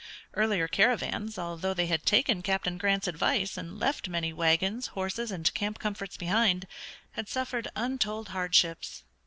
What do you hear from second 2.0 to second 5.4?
taken Captain Grant's advice and left many wagons, horses,